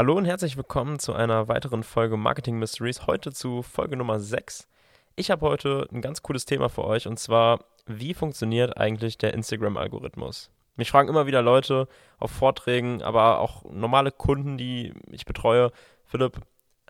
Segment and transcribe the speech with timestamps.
[0.00, 3.06] Hallo und herzlich willkommen zu einer weiteren Folge Marketing Mysteries.
[3.06, 4.66] Heute zu Folge Nummer 6.
[5.14, 9.34] Ich habe heute ein ganz cooles Thema für euch und zwar, wie funktioniert eigentlich der
[9.34, 10.50] Instagram-Algorithmus?
[10.76, 11.86] Mich fragen immer wieder Leute
[12.18, 15.70] auf Vorträgen, aber auch normale Kunden, die ich betreue,
[16.06, 16.40] Philipp,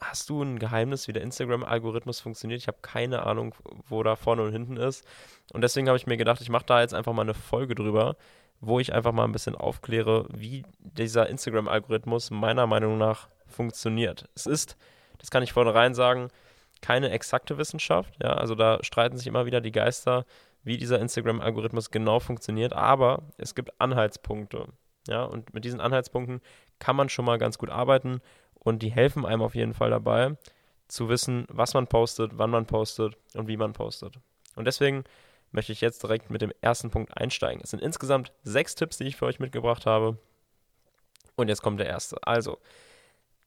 [0.00, 2.61] hast du ein Geheimnis, wie der Instagram-Algorithmus funktioniert?
[2.61, 3.56] Ich habe keine Ahnung,
[3.88, 5.04] wo da vorne und hinten ist.
[5.52, 8.14] Und deswegen habe ich mir gedacht, ich mache da jetzt einfach mal eine Folge drüber,
[8.61, 14.29] wo ich einfach mal ein bisschen aufkläre, wie dieser Instagram-Algorithmus meiner Meinung nach funktioniert.
[14.34, 14.76] Es ist,
[15.18, 16.29] das kann ich vornherein sagen,
[16.82, 18.14] keine exakte Wissenschaft.
[18.22, 20.25] Ja, also da streiten sich immer wieder die Geister,
[20.62, 24.66] wie dieser Instagram-Algorithmus genau funktioniert, aber es gibt Anhaltspunkte.
[25.08, 26.40] Ja, und mit diesen Anhaltspunkten
[26.79, 28.21] kann man schon mal ganz gut arbeiten
[28.54, 30.36] und die helfen einem auf jeden Fall dabei,
[30.88, 34.19] zu wissen, was man postet, wann man postet und wie man postet.
[34.56, 35.05] Und deswegen
[35.53, 37.61] möchte ich jetzt direkt mit dem ersten Punkt einsteigen.
[37.62, 40.19] Es sind insgesamt sechs Tipps, die ich für euch mitgebracht habe.
[41.36, 42.17] Und jetzt kommt der erste.
[42.22, 42.58] Also,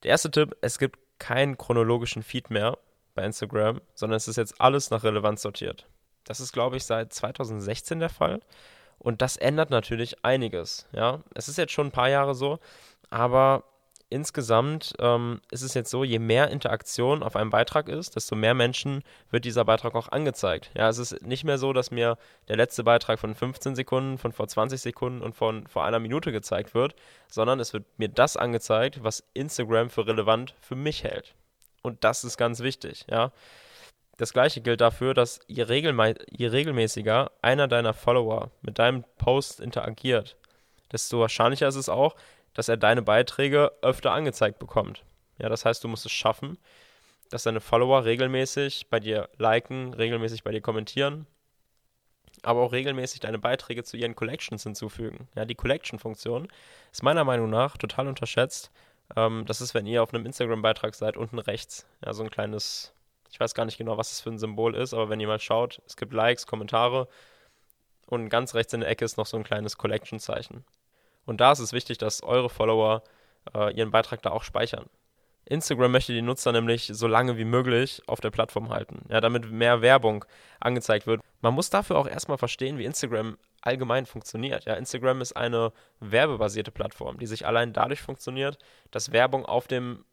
[0.03, 2.77] der erste Tipp, es gibt keinen chronologischen Feed mehr
[3.15, 5.87] bei Instagram, sondern es ist jetzt alles nach Relevanz sortiert.
[6.23, 8.41] Das ist, glaube ich, seit 2016 der Fall.
[8.97, 10.87] Und das ändert natürlich einiges.
[10.93, 12.59] Ja, es ist jetzt schon ein paar Jahre so,
[13.09, 13.63] aber
[14.13, 18.53] insgesamt ähm, ist es jetzt so, je mehr Interaktion auf einem Beitrag ist, desto mehr
[18.53, 20.69] Menschen wird dieser Beitrag auch angezeigt.
[20.77, 24.31] Ja, es ist nicht mehr so, dass mir der letzte Beitrag von 15 Sekunden, von
[24.31, 26.95] vor 20 Sekunden und von vor einer Minute gezeigt wird,
[27.27, 31.33] sondern es wird mir das angezeigt, was Instagram für relevant für mich hält.
[31.81, 33.31] Und das ist ganz wichtig, ja.
[34.17, 39.59] Das gleiche gilt dafür, dass je, regelmä je regelmäßiger einer deiner Follower mit deinem Post
[39.59, 40.37] interagiert,
[40.91, 42.15] desto wahrscheinlicher ist es auch,
[42.53, 45.03] dass er deine Beiträge öfter angezeigt bekommt.
[45.37, 46.57] Ja, das heißt, du musst es schaffen,
[47.29, 51.25] dass deine Follower regelmäßig bei dir liken, regelmäßig bei dir kommentieren,
[52.43, 55.27] aber auch regelmäßig deine Beiträge zu ihren Collections hinzufügen.
[55.35, 56.47] Ja, die Collection-Funktion
[56.91, 58.71] ist meiner Meinung nach total unterschätzt.
[59.15, 62.93] Ähm, das ist, wenn ihr auf einem Instagram-Beitrag seid, unten rechts, ja, so ein kleines,
[63.31, 65.39] ich weiß gar nicht genau, was das für ein Symbol ist, aber wenn ihr mal
[65.39, 67.07] schaut, es gibt Likes, Kommentare
[68.07, 70.65] und ganz rechts in der Ecke ist noch so ein kleines Collection-Zeichen.
[71.25, 73.03] Und da ist es wichtig, dass eure Follower
[73.53, 74.89] äh, ihren Beitrag da auch speichern.
[75.45, 79.51] Instagram möchte die Nutzer nämlich so lange wie möglich auf der Plattform halten, ja, damit
[79.51, 80.23] mehr Werbung
[80.59, 81.21] angezeigt wird.
[81.41, 84.65] Man muss dafür auch erstmal verstehen, wie Instagram allgemein funktioniert.
[84.65, 88.57] Ja, Instagram ist eine werbebasierte Plattform, die sich allein dadurch funktioniert,
[88.91, 90.05] dass Werbung auf, dem,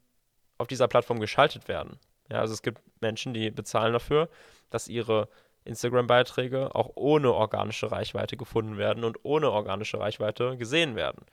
[0.59, 1.99] auf dieser Plattform geschaltet werden.
[2.29, 4.29] Ja, also es gibt Menschen, die bezahlen dafür,
[4.71, 5.29] dass ihre
[5.71, 11.25] Instagram-Beiträge auch ohne organische Reichweite gefunden werden und ohne organische Reichweite gesehen werden.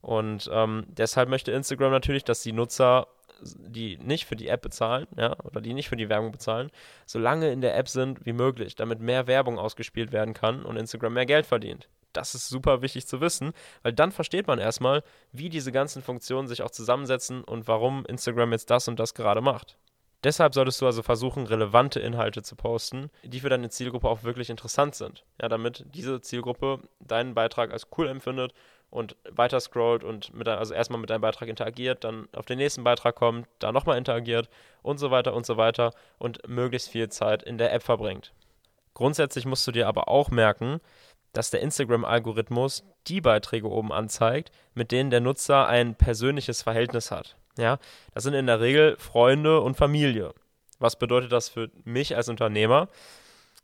[0.00, 3.08] Und ähm, deshalb möchte Instagram natürlich, dass die Nutzer,
[3.42, 6.70] die nicht für die App bezahlen, ja, oder die nicht für die Werbung bezahlen,
[7.04, 10.76] so lange in der App sind wie möglich, damit mehr Werbung ausgespielt werden kann und
[10.76, 11.88] Instagram mehr Geld verdient.
[12.12, 13.52] Das ist super wichtig zu wissen,
[13.82, 15.02] weil dann versteht man erstmal,
[15.32, 19.40] wie diese ganzen Funktionen sich auch zusammensetzen und warum Instagram jetzt das und das gerade
[19.40, 19.76] macht.
[20.22, 24.50] Deshalb solltest du also versuchen, relevante Inhalte zu posten, die für deine Zielgruppe auch wirklich
[24.50, 25.24] interessant sind.
[25.40, 28.52] Ja, damit diese Zielgruppe deinen Beitrag als cool empfindet
[28.90, 32.84] und weiter scrollt und mit, also erstmal mit deinem Beitrag interagiert, dann auf den nächsten
[32.84, 34.50] Beitrag kommt, da nochmal interagiert
[34.82, 38.32] und so weiter und so weiter und möglichst viel Zeit in der App verbringt.
[38.92, 40.80] Grundsätzlich musst du dir aber auch merken,
[41.32, 47.36] dass der Instagram-Algorithmus die Beiträge oben anzeigt, mit denen der Nutzer ein persönliches Verhältnis hat.
[47.60, 47.78] Ja,
[48.14, 50.32] das sind in der Regel Freunde und Familie.
[50.78, 52.88] Was bedeutet das für mich als Unternehmer?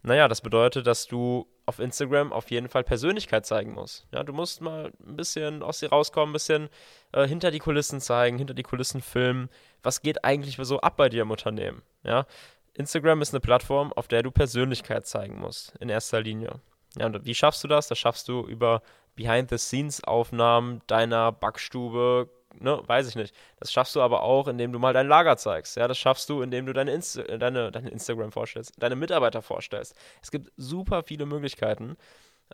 [0.02, 4.06] Naja, das bedeutet, dass du auf Instagram auf jeden Fall Persönlichkeit zeigen musst.
[4.12, 6.68] Ja, du musst mal ein bisschen aus dir rauskommen, ein bisschen
[7.12, 9.48] äh, hinter die Kulissen zeigen, hinter die Kulissen filmen.
[9.82, 11.82] Was geht eigentlich so ab bei dir im Unternehmen?
[12.04, 12.26] Ja,
[12.74, 16.60] Instagram ist eine Plattform, auf der du Persönlichkeit zeigen musst, in erster Linie.
[16.98, 17.88] Ja, und wie schaffst du das?
[17.88, 18.82] Das schaffst du über
[19.16, 22.28] Behind-the-Scenes-Aufnahmen deiner Backstube,
[22.60, 23.34] ne, weiß ich nicht.
[23.58, 25.76] Das schaffst du aber auch, indem du mal dein Lager zeigst.
[25.76, 29.94] Ja, das schaffst du, indem du deine, Insta deine, deine Instagram vorstellst, deine Mitarbeiter vorstellst.
[30.22, 31.96] Es gibt super viele Möglichkeiten,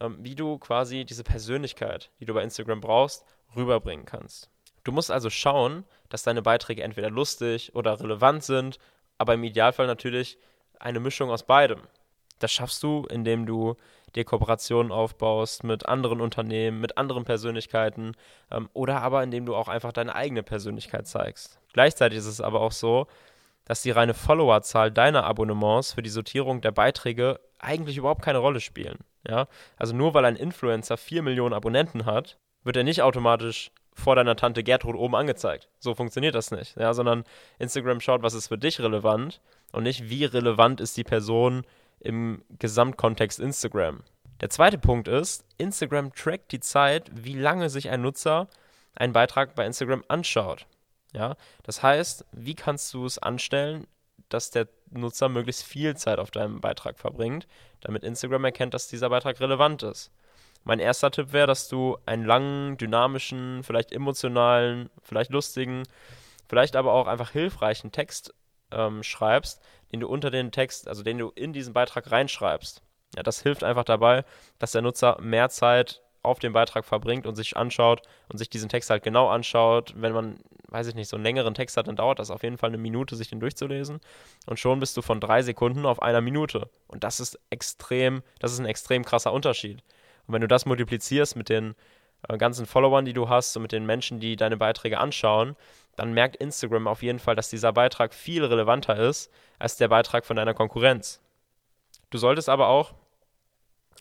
[0.00, 3.24] ähm, wie du quasi diese Persönlichkeit, die du bei Instagram brauchst,
[3.56, 4.48] rüberbringen kannst.
[4.84, 8.78] Du musst also schauen, dass deine Beiträge entweder lustig oder relevant sind,
[9.18, 10.38] aber im Idealfall natürlich
[10.78, 11.80] eine Mischung aus beidem.
[12.40, 13.76] Das schaffst du, indem du
[14.14, 18.12] dir Kooperationen aufbaust mit anderen Unternehmen, mit anderen Persönlichkeiten
[18.50, 21.58] ähm, oder aber indem du auch einfach deine eigene Persönlichkeit zeigst.
[21.72, 23.06] Gleichzeitig ist es aber auch so,
[23.64, 28.60] dass die reine Followerzahl deiner Abonnements für die Sortierung der Beiträge eigentlich überhaupt keine Rolle
[28.60, 28.98] spielen.
[29.26, 29.46] Ja?
[29.76, 34.36] Also nur weil ein Influencer 4 Millionen Abonnenten hat, wird er nicht automatisch vor deiner
[34.36, 35.68] Tante Gertrud oben angezeigt.
[35.78, 36.76] So funktioniert das nicht.
[36.76, 36.94] Ja?
[36.94, 37.24] Sondern
[37.58, 39.40] Instagram schaut, was ist für dich relevant
[39.72, 41.64] und nicht, wie relevant ist die Person
[42.02, 44.02] im Gesamtkontext Instagram.
[44.40, 48.48] Der zweite Punkt ist, Instagram trackt die Zeit, wie lange sich ein Nutzer
[48.94, 50.66] einen Beitrag bei Instagram anschaut.
[51.14, 53.86] Ja, das heißt, wie kannst du es anstellen,
[54.28, 57.46] dass der Nutzer möglichst viel Zeit auf deinem Beitrag verbringt,
[57.80, 60.10] damit Instagram erkennt, dass dieser Beitrag relevant ist.
[60.64, 65.82] Mein erster Tipp wäre, dass du einen langen, dynamischen, vielleicht emotionalen, vielleicht lustigen,
[66.48, 68.32] vielleicht aber auch einfach hilfreichen Text
[68.72, 72.82] ähm, schreibst, den du unter den Text, also den du in diesen Beitrag reinschreibst.
[73.16, 74.24] Ja, das hilft einfach dabei,
[74.58, 78.68] dass der Nutzer mehr Zeit auf dem Beitrag verbringt und sich anschaut und sich diesen
[78.68, 79.92] Text halt genau anschaut.
[79.96, 80.38] Wenn man,
[80.68, 82.78] weiß ich nicht, so einen längeren Text hat, dann dauert das auf jeden Fall eine
[82.78, 84.00] Minute, sich den durchzulesen.
[84.46, 86.70] Und schon bist du von drei Sekunden auf einer Minute.
[86.86, 89.82] Und das ist extrem, das ist ein extrem krasser Unterschied.
[90.26, 91.74] Und wenn du das multiplizierst mit den
[92.28, 95.56] äh, ganzen Followern, die du hast und mit den Menschen, die deine Beiträge anschauen,
[95.96, 100.24] dann merkt Instagram auf jeden Fall, dass dieser Beitrag viel relevanter ist als der Beitrag
[100.24, 101.20] von deiner Konkurrenz.
[102.10, 102.94] Du solltest aber auch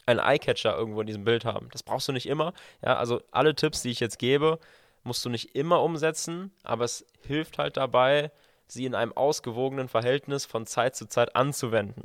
[0.06, 1.70] einen Eyecatcher irgendwo in diesem Bild haben.
[1.72, 2.54] Das brauchst du nicht immer.
[2.84, 4.60] Ja, also alle Tipps, die ich jetzt gebe,
[5.04, 8.32] musst du nicht immer umsetzen, aber es hilft halt dabei,
[8.68, 12.04] sie in einem ausgewogenen Verhältnis von Zeit zu Zeit anzuwenden.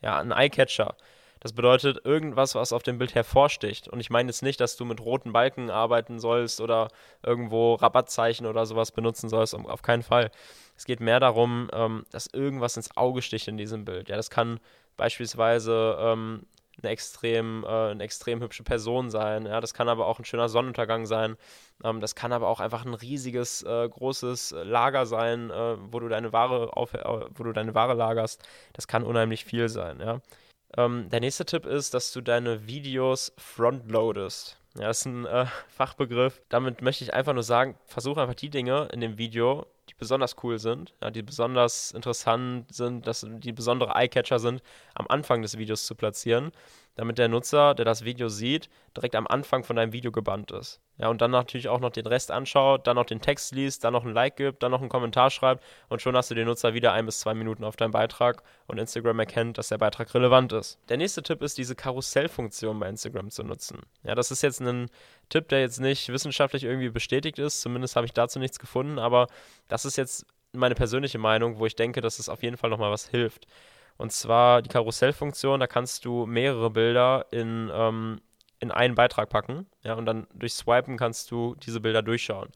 [0.00, 0.96] Ja, ein Eyecatcher.
[1.44, 3.86] Das bedeutet irgendwas, was auf dem Bild hervorsticht.
[3.86, 6.88] Und ich meine jetzt nicht, dass du mit roten Balken arbeiten sollst oder
[7.22, 9.54] irgendwo Rabattzeichen oder sowas benutzen sollst.
[9.54, 10.30] Auf keinen Fall.
[10.74, 14.08] Es geht mehr darum, ähm, dass irgendwas ins Auge sticht in diesem Bild.
[14.08, 14.58] Ja, das kann
[14.96, 16.46] beispielsweise ähm,
[16.82, 19.44] eine extrem, äh, eine extrem hübsche Person sein.
[19.44, 21.36] Ja, das kann aber auch ein schöner Sonnenuntergang sein.
[21.84, 26.08] Ähm, das kann aber auch einfach ein riesiges, äh, großes Lager sein, äh, wo du
[26.08, 27.04] deine Ware auf, äh,
[27.34, 28.42] wo du deine Ware lagerst.
[28.72, 30.00] Das kann unheimlich viel sein.
[30.00, 30.22] Ja.
[30.76, 34.58] Ähm, der nächste Tipp ist, dass du deine Videos frontloadest.
[34.76, 36.42] Ja, das ist ein äh, Fachbegriff.
[36.48, 40.36] Damit möchte ich einfach nur sagen, versuche einfach die Dinge in dem Video, die besonders
[40.42, 44.62] cool sind, ja, die besonders interessant sind, dass die besondere Eyecatcher sind,
[44.94, 46.52] am Anfang des Videos zu platzieren,
[46.96, 50.80] damit der Nutzer, der das Video sieht, direkt am Anfang von deinem Video gebannt ist.
[50.96, 53.92] Ja, und dann natürlich auch noch den Rest anschaut, dann noch den Text liest, dann
[53.92, 56.72] noch ein Like gibt, dann noch einen Kommentar schreibt und schon hast du den Nutzer
[56.72, 60.52] wieder ein bis zwei Minuten auf deinem Beitrag und Instagram erkennt, dass der Beitrag relevant
[60.52, 60.78] ist.
[60.88, 63.80] Der nächste Tipp ist, diese Karussellfunktion bei Instagram zu nutzen.
[64.04, 64.88] Ja, das ist jetzt ein
[65.30, 69.26] Tipp, der jetzt nicht wissenschaftlich irgendwie bestätigt ist, zumindest habe ich dazu nichts gefunden, aber
[69.66, 72.92] das ist jetzt meine persönliche Meinung, wo ich denke, dass es auf jeden Fall nochmal
[72.92, 73.46] was hilft.
[73.96, 78.20] Und zwar die Karussellfunktion, da kannst du mehrere Bilder in, ähm,
[78.58, 79.66] in einen Beitrag packen.
[79.82, 82.50] Ja, und dann durch Swipen kannst du diese Bilder durchschauen.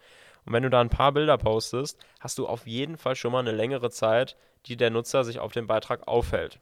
[0.44, 3.40] Und wenn du da ein paar Bilder postest, hast du auf jeden Fall schon mal
[3.40, 4.36] eine längere Zeit,
[4.66, 6.58] die der Nutzer sich auf dem Beitrag aufhält.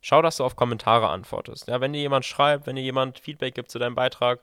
[0.00, 1.68] Schau, dass du auf Kommentare antwortest.
[1.68, 4.40] Ja, wenn dir jemand schreibt, wenn dir jemand Feedback gibt zu deinem Beitrag,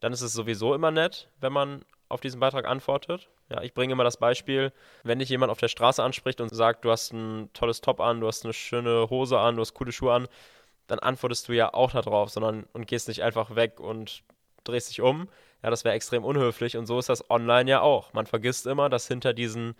[0.00, 3.28] dann ist es sowieso immer nett, wenn man auf diesen Beitrag antwortet.
[3.50, 4.72] Ja, ich bringe immer das Beispiel,
[5.04, 8.20] wenn dich jemand auf der Straße anspricht und sagt, du hast ein tolles Top an,
[8.20, 10.28] du hast eine schöne Hose an, du hast coole Schuhe an,
[10.86, 14.22] dann antwortest du ja auch darauf, sondern und gehst nicht einfach weg und
[14.64, 15.28] drehst dich um.
[15.62, 18.12] Ja, das wäre extrem unhöflich und so ist das online ja auch.
[18.12, 19.74] Man vergisst immer, dass hinter diesen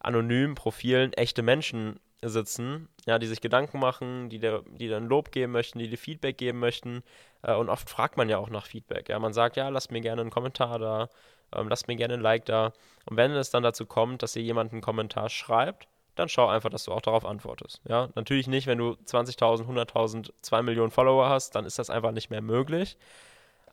[0.00, 5.32] anonymen Profilen echte Menschen sitzen, ja, die sich Gedanken machen, die dir, die dann Lob
[5.32, 7.02] geben möchten, die dir Feedback geben möchten.
[7.42, 9.08] Äh, und oft fragt man ja auch nach Feedback.
[9.08, 11.08] Ja, man sagt, ja, lasst mir gerne einen Kommentar da,
[11.54, 12.72] ähm, lasst mir gerne ein Like da.
[13.06, 16.70] Und wenn es dann dazu kommt, dass dir jemand einen Kommentar schreibt, dann schau einfach,
[16.70, 17.80] dass du auch darauf antwortest.
[17.88, 22.12] Ja, natürlich nicht, wenn du 20.000, 100.000, 2 Millionen Follower hast, dann ist das einfach
[22.12, 22.98] nicht mehr möglich.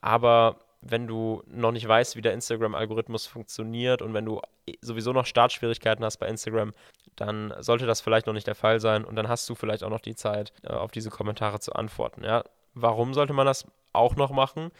[0.02, 4.42] Aber wenn du noch nicht weißt, wie der Instagram-Algorithmus funktioniert und wenn du
[4.82, 6.74] sowieso noch Startschwierigkeiten hast bei Instagram,
[7.16, 9.90] dann sollte das vielleicht noch nicht der Fall sein und dann hast du vielleicht auch
[9.90, 12.24] noch die Zeit, äh, auf diese Kommentare zu antworten.
[12.24, 14.72] Ja, warum sollte man das auch noch machen?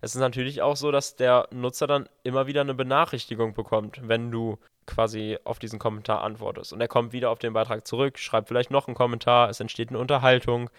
[0.00, 4.30] Es ist natürlich auch so, dass der Nutzer dann immer wieder eine Benachrichtigung bekommt, wenn
[4.30, 6.72] du quasi auf diesen Kommentar antwortest.
[6.72, 9.88] Und er kommt wieder auf den Beitrag zurück, schreibt vielleicht noch einen Kommentar, es entsteht
[9.88, 10.70] eine Unterhaltung.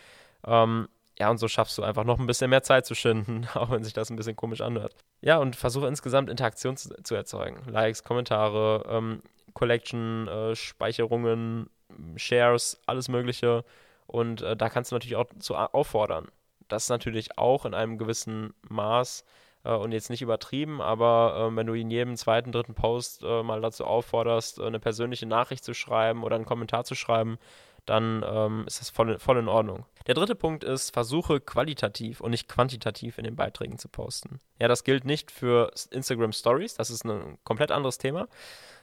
[0.45, 0.87] Ähm,
[1.19, 3.83] ja, und so schaffst du einfach noch ein bisschen mehr Zeit zu schinden, auch wenn
[3.83, 4.95] sich das ein bisschen komisch anhört.
[5.21, 7.63] Ja, und versuche insgesamt Interaktion zu, zu erzeugen.
[7.69, 9.21] Likes, Kommentare, ähm,
[9.53, 11.69] Collection, äh, Speicherungen,
[12.15, 13.63] Shares, alles Mögliche.
[14.05, 16.27] Und äh, da kannst du natürlich auch zu auffordern.
[16.67, 19.23] Das natürlich auch in einem gewissen Maß
[19.63, 23.43] äh, und jetzt nicht übertrieben, aber äh, wenn du in jedem zweiten, dritten Post äh,
[23.43, 27.37] mal dazu aufforderst, äh, eine persönliche Nachricht zu schreiben oder einen Kommentar zu schreiben,
[27.85, 29.85] dann ähm, ist das voll, voll in Ordnung.
[30.07, 34.39] Der dritte Punkt ist, versuche qualitativ und nicht quantitativ in den Beiträgen zu posten.
[34.59, 38.27] Ja, das gilt nicht für Instagram Stories, das ist ein komplett anderes Thema.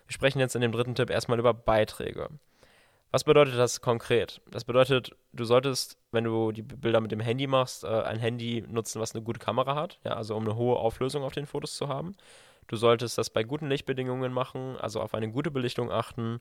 [0.06, 2.28] Wir sprechen jetzt in dem dritten Tipp erstmal über Beiträge.
[3.14, 4.40] Was bedeutet das konkret?
[4.50, 8.64] Das bedeutet, du solltest, wenn du die Bilder mit dem Handy machst, äh, ein Handy
[8.68, 11.76] nutzen, was eine gute Kamera hat, ja, also um eine hohe Auflösung auf den Fotos
[11.76, 12.16] zu haben.
[12.66, 16.40] Du solltest das bei guten Lichtbedingungen machen, also auf eine gute Belichtung achten.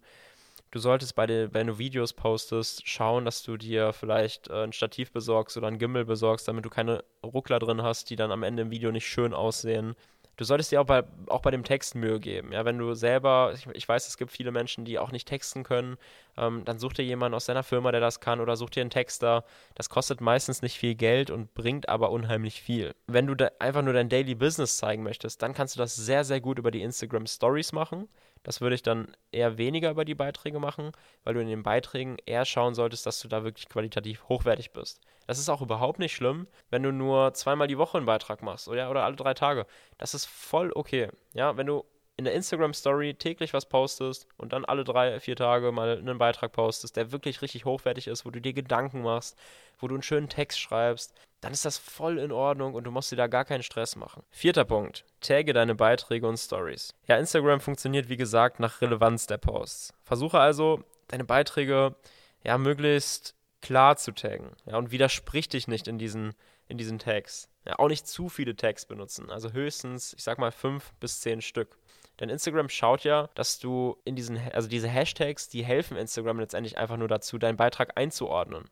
[0.72, 4.74] Du solltest bei den, wenn du Videos postest, schauen, dass du dir vielleicht äh, ein
[4.74, 8.42] Stativ besorgst oder ein Gimbal besorgst, damit du keine Ruckler drin hast, die dann am
[8.42, 9.94] Ende im Video nicht schön aussehen.
[10.38, 12.52] Du solltest dir auch bei, auch bei dem Text Mühe geben.
[12.52, 15.63] Ja, wenn du selber, ich, ich weiß, es gibt viele Menschen, die auch nicht texten
[15.63, 15.98] können,
[16.38, 18.90] ähm, dann such dir jemanden aus deiner Firma, der das kann, oder such dir einen
[18.90, 19.44] Texter.
[19.75, 22.94] Das kostet meistens nicht viel Geld und bringt aber unheimlich viel.
[23.08, 26.42] Wenn du einfach nur dein Daily Business zeigen möchtest, dann kannst du das sehr, sehr
[26.42, 28.08] gut über die Instagram Stories machen.
[28.44, 30.92] Das würde ich dann eher weniger über die Beiträge machen,
[31.24, 35.00] weil du in den Beiträgen eher schauen solltest, dass du da wirklich qualitativ hochwertig bist.
[35.27, 38.68] Das ist auch überhaupt nicht schlimm, wenn du nur zweimal die Woche einen Beitrag machst
[38.68, 39.65] oder, oder alle drei Tage.
[39.98, 41.10] Das ist voll okay.
[41.34, 45.36] Ja, wenn du in der Instagram Story täglich was postest und dann alle drei, vier
[45.36, 49.38] Tage mal einen Beitrag postest, der wirklich richtig hochwertig ist, wo du dir Gedanken machst,
[49.80, 53.12] wo du einen schönen Text schreibst, dann ist das voll in Ordnung und du musst
[53.12, 54.24] dir da gar keinen Stress machen.
[54.30, 55.06] Vierter Punkt.
[55.22, 56.94] Tagge deine Beiträge und Stories.
[57.08, 59.94] Ja, Instagram funktioniert wie gesagt nach Relevanz der Posts.
[60.03, 61.96] Versuche also deine Beiträge
[62.44, 64.51] ja möglichst klar zu taggen.
[64.65, 66.36] Ja, und widersprich dich nicht in diesen,
[66.67, 67.50] in diesen Tags.
[67.65, 69.32] Ja, auch nicht zu viele Tags benutzen.
[69.32, 71.77] Also höchstens, ich sag mal, fünf bis zehn Stück.
[72.20, 76.77] Denn Instagram schaut ja, dass du in diesen, also diese Hashtags, die helfen Instagram letztendlich
[76.77, 78.65] einfach nur dazu, deinen Beitrag einzuordnen.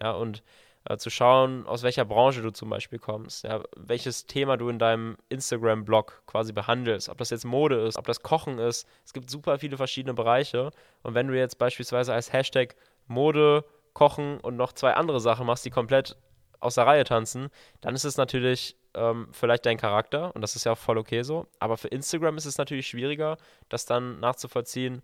[0.00, 0.42] Ja, und
[0.84, 4.78] äh, zu schauen, aus welcher Branche du zum Beispiel kommst, ja, welches Thema du in
[4.78, 8.86] deinem Instagram-Blog quasi behandelst, ob das jetzt Mode ist, ob das Kochen ist.
[9.04, 10.70] Es gibt super viele verschiedene Bereiche.
[11.02, 12.76] Und wenn du jetzt beispielsweise als Hashtag
[13.08, 13.64] Mode,
[13.96, 16.16] Kochen und noch zwei andere Sachen machst, die komplett
[16.60, 17.48] aus der Reihe tanzen,
[17.80, 21.22] dann ist es natürlich ähm, vielleicht dein Charakter und das ist ja auch voll okay
[21.22, 21.46] so.
[21.60, 23.38] Aber für Instagram ist es natürlich schwieriger,
[23.70, 25.00] das dann nachzuvollziehen,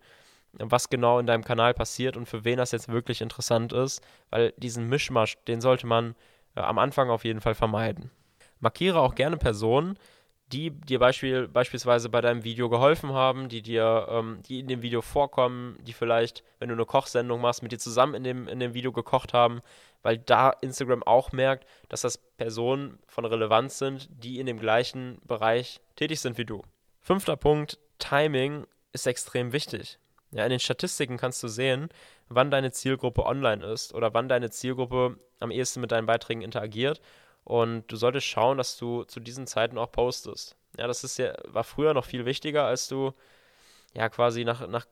[0.53, 4.53] was genau in deinem Kanal passiert und für wen das jetzt wirklich interessant ist, weil
[4.57, 6.13] diesen Mischmasch, den sollte man
[6.55, 8.11] äh, am Anfang auf jeden Fall vermeiden.
[8.59, 9.97] Markiere auch gerne Personen,
[10.53, 14.81] die dir Beispiel, beispielsweise bei deinem Video geholfen haben, die dir, ähm, die in dem
[14.81, 18.59] Video vorkommen, die vielleicht, wenn du eine Kochsendung machst, mit dir zusammen in dem, in
[18.59, 19.61] dem Video gekocht haben,
[20.03, 25.19] weil da Instagram auch merkt, dass das Personen von Relevanz sind, die in dem gleichen
[25.25, 26.61] Bereich tätig sind wie du.
[27.01, 29.97] Fünfter Punkt, Timing ist extrem wichtig.
[30.31, 31.89] Ja, in den Statistiken kannst du sehen,
[32.27, 37.01] wann deine Zielgruppe online ist oder wann deine Zielgruppe am ehesten mit deinen Beiträgen interagiert.
[37.43, 40.55] Und du solltest schauen, dass du zu diesen Zeiten auch postest.
[40.77, 43.13] Ja, das ist ja, war früher noch viel wichtiger, als du
[43.93, 44.85] ja quasi nach, nach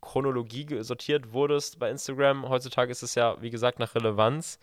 [0.00, 2.48] Chronologie sortiert wurdest bei Instagram.
[2.48, 4.58] Heutzutage ist es ja, wie gesagt, nach Relevanz.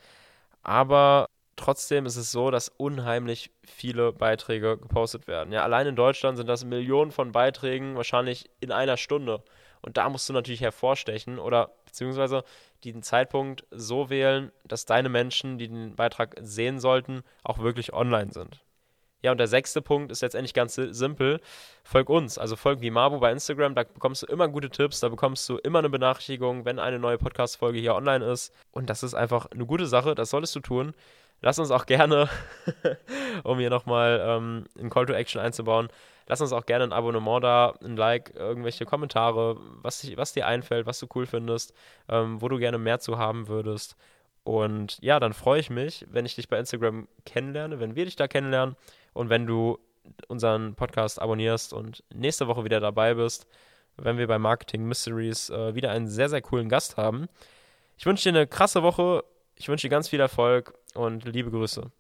[0.64, 5.52] Aber trotzdem ist es so, dass unheimlich viele Beiträge gepostet werden.
[5.52, 9.44] Ja, allein in Deutschland sind das Millionen von Beiträgen, wahrscheinlich in einer Stunde.
[9.82, 12.44] Und da musst du natürlich hervorstechen oder beziehungsweise
[12.84, 18.32] den Zeitpunkt so wählen, dass deine Menschen, die den Beitrag sehen sollten, auch wirklich online
[18.32, 18.62] sind.
[19.24, 21.42] Ja, und der sechste Punkt ist letztendlich ganz simpel.
[21.84, 25.10] Folg uns, also folg wie Mabu bei Instagram, da bekommst du immer gute Tipps, da
[25.10, 28.52] bekommst du immer eine Benachrichtigung, wenn eine neue Podcast-Folge hier online ist.
[28.72, 30.96] Und das ist einfach eine gute Sache, das solltest du tun.
[31.42, 32.30] Lass uns auch gerne,
[33.44, 35.90] um hier nochmal ähm, einen Call to Action einzubauen,
[36.28, 40.86] lass uns auch gerne ein Abonnement da, ein Like, irgendwelche Kommentare, was, was dir einfällt,
[40.86, 41.74] was du cool findest,
[42.10, 43.96] ähm, wo du gerne mehr zu haben würdest.
[44.44, 48.16] Und ja, dann freue ich mich, wenn ich dich bei Instagram kennenlerne, wenn wir dich
[48.16, 48.76] da kennenlernen
[49.14, 49.80] und wenn du
[50.28, 53.48] unseren Podcast abonnierst und nächste Woche wieder dabei bist,
[53.98, 57.28] wenn wir bei Marketing Mysteries äh, wieder einen sehr, sehr coolen Gast haben.
[57.98, 59.24] Ich wünsche dir eine krasse Woche.
[59.56, 61.92] Ich wünsche dir ganz viel Erfolg und liebe Grüße.